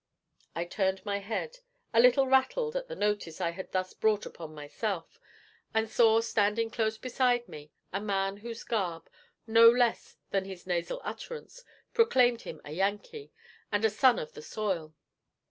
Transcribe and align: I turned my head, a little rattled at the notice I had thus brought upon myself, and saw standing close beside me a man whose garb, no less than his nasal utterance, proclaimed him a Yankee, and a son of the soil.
I 0.55 0.65
turned 0.65 1.05
my 1.05 1.19
head, 1.19 1.59
a 1.93 1.99
little 1.99 2.25
rattled 2.25 2.75
at 2.75 2.87
the 2.87 2.95
notice 2.95 3.39
I 3.39 3.51
had 3.51 3.71
thus 3.71 3.93
brought 3.93 4.25
upon 4.25 4.55
myself, 4.55 5.19
and 5.75 5.87
saw 5.87 6.21
standing 6.21 6.71
close 6.71 6.97
beside 6.97 7.47
me 7.47 7.71
a 7.93 8.01
man 8.01 8.37
whose 8.37 8.63
garb, 8.63 9.07
no 9.45 9.69
less 9.69 10.17
than 10.31 10.45
his 10.45 10.65
nasal 10.65 11.01
utterance, 11.03 11.63
proclaimed 11.93 12.41
him 12.41 12.61
a 12.65 12.71
Yankee, 12.71 13.31
and 13.71 13.85
a 13.85 13.91
son 13.91 14.17
of 14.17 14.33
the 14.33 14.41
soil. 14.41 14.95